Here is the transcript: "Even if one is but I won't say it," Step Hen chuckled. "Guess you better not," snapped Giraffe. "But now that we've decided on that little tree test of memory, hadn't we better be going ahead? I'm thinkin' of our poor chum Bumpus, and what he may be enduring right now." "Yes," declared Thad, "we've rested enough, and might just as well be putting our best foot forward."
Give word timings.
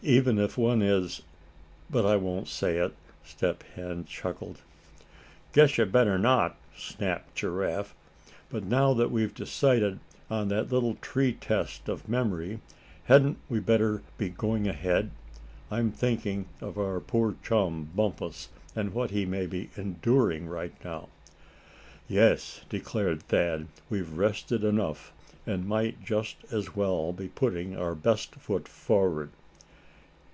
"Even 0.00 0.38
if 0.38 0.56
one 0.56 0.80
is 0.80 1.22
but 1.90 2.06
I 2.06 2.14
won't 2.14 2.46
say 2.46 2.76
it," 2.76 2.94
Step 3.24 3.64
Hen 3.74 4.04
chuckled. 4.04 4.60
"Guess 5.52 5.76
you 5.76 5.86
better 5.86 6.16
not," 6.16 6.56
snapped 6.76 7.34
Giraffe. 7.34 7.96
"But 8.48 8.62
now 8.62 8.94
that 8.94 9.10
we've 9.10 9.34
decided 9.34 9.98
on 10.30 10.46
that 10.48 10.70
little 10.70 10.94
tree 10.94 11.32
test 11.32 11.88
of 11.88 12.08
memory, 12.08 12.60
hadn't 13.06 13.38
we 13.48 13.58
better 13.58 14.02
be 14.18 14.28
going 14.28 14.68
ahead? 14.68 15.10
I'm 15.68 15.90
thinkin' 15.90 16.46
of 16.60 16.78
our 16.78 17.00
poor 17.00 17.34
chum 17.42 17.90
Bumpus, 17.92 18.50
and 18.76 18.94
what 18.94 19.10
he 19.10 19.26
may 19.26 19.46
be 19.46 19.68
enduring 19.76 20.46
right 20.48 20.74
now." 20.84 21.08
"Yes," 22.06 22.60
declared 22.68 23.24
Thad, 23.24 23.66
"we've 23.90 24.12
rested 24.16 24.62
enough, 24.62 25.12
and 25.44 25.66
might 25.66 26.04
just 26.04 26.36
as 26.52 26.76
well 26.76 27.12
be 27.12 27.26
putting 27.26 27.76
our 27.76 27.96
best 27.96 28.36
foot 28.36 28.68
forward." 28.68 29.30